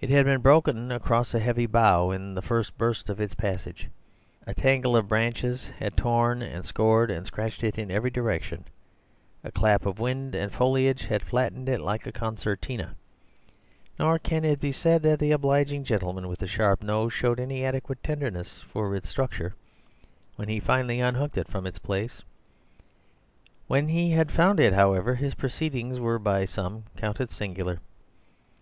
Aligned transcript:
It 0.00 0.08
had 0.08 0.24
been 0.24 0.40
broken 0.40 0.90
across 0.90 1.34
a 1.34 1.38
heavy 1.38 1.66
bough 1.66 2.10
in 2.10 2.32
the 2.32 2.40
first 2.40 2.78
burst 2.78 3.10
of 3.10 3.20
its 3.20 3.34
passage, 3.34 3.90
a 4.46 4.54
tangle 4.54 4.96
of 4.96 5.08
branches 5.08 5.68
in 5.78 5.90
torn 5.90 6.40
and 6.40 6.64
scored 6.64 7.10
and 7.10 7.26
scratched 7.26 7.62
it 7.62 7.76
in 7.78 7.90
every 7.90 8.08
direction, 8.08 8.64
a 9.44 9.52
clap 9.52 9.84
of 9.84 9.98
wind 9.98 10.34
and 10.34 10.52
foliage 10.54 11.02
had 11.04 11.20
flattened 11.22 11.68
it 11.68 11.82
like 11.82 12.06
a 12.06 12.12
concertina; 12.12 12.94
nor 13.98 14.18
can 14.18 14.42
it 14.42 14.58
be 14.58 14.72
said 14.72 15.02
that 15.02 15.18
the 15.18 15.32
obliging 15.32 15.84
gentleman 15.84 16.28
with 16.28 16.38
the 16.38 16.46
sharp 16.46 16.82
nose 16.82 17.12
showed 17.12 17.38
any 17.38 17.62
adequate 17.62 18.02
tenderness 18.02 18.62
for 18.62 18.96
its 18.96 19.10
structure 19.10 19.54
when 20.36 20.48
he 20.48 20.60
finally 20.60 20.98
unhooked 21.00 21.36
it 21.36 21.46
from 21.48 21.66
its 21.66 21.78
place. 21.78 22.22
When 23.66 23.88
he 23.88 24.12
had 24.12 24.32
found 24.32 24.60
it, 24.60 24.72
however, 24.72 25.14
his 25.16 25.34
proceedings 25.34 26.00
were 26.00 26.18
by 26.18 26.46
some 26.46 26.84
counted 26.96 27.30
singular. 27.30 27.80